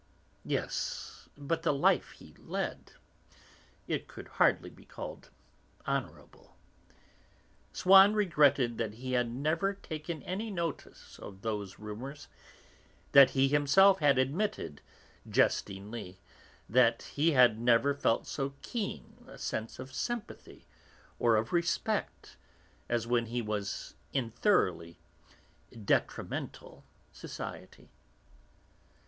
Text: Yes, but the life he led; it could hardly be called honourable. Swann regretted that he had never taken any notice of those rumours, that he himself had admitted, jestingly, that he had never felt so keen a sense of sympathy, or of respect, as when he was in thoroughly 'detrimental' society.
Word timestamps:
Yes, 0.45 1.29
but 1.37 1.61
the 1.61 1.71
life 1.71 2.13
he 2.13 2.33
led; 2.39 2.93
it 3.87 4.07
could 4.07 4.27
hardly 4.29 4.71
be 4.71 4.83
called 4.83 5.29
honourable. 5.87 6.55
Swann 7.71 8.15
regretted 8.15 8.79
that 8.79 8.93
he 8.95 9.11
had 9.11 9.29
never 9.29 9.75
taken 9.75 10.23
any 10.23 10.49
notice 10.49 11.19
of 11.19 11.43
those 11.43 11.77
rumours, 11.77 12.27
that 13.11 13.29
he 13.37 13.47
himself 13.47 13.99
had 13.99 14.17
admitted, 14.17 14.81
jestingly, 15.29 16.19
that 16.67 17.03
he 17.13 17.33
had 17.33 17.59
never 17.59 17.93
felt 17.93 18.25
so 18.25 18.55
keen 18.63 19.23
a 19.27 19.37
sense 19.37 19.77
of 19.77 19.93
sympathy, 19.93 20.65
or 21.19 21.35
of 21.35 21.53
respect, 21.53 22.37
as 22.89 23.05
when 23.05 23.27
he 23.27 23.39
was 23.43 23.93
in 24.13 24.31
thoroughly 24.31 24.97
'detrimental' 25.71 26.85
society. 27.11 27.91